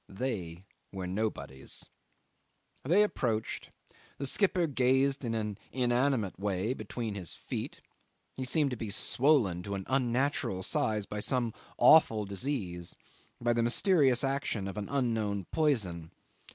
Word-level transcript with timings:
They 0.09 0.65
were 0.91 1.05
nobodies. 1.05 1.87
They 2.83 3.03
approached. 3.03 3.69
The 4.17 4.25
skipper 4.25 4.65
gazed 4.65 5.23
in 5.23 5.35
an 5.35 5.59
inanimate 5.71 6.39
way 6.39 6.73
between 6.73 7.13
his 7.13 7.35
feet: 7.35 7.81
he 8.33 8.43
seemed 8.43 8.71
to 8.71 8.75
be 8.75 8.89
swollen 8.89 9.61
to 9.61 9.75
an 9.75 9.83
unnatural 9.85 10.63
size 10.63 11.05
by 11.05 11.19
some 11.19 11.53
awful 11.77 12.25
disease, 12.25 12.95
by 13.39 13.53
the 13.53 13.61
mysterious 13.61 14.23
action 14.23 14.67
of 14.67 14.75
an 14.75 14.89
unknown 14.89 15.45
poison. 15.51 16.09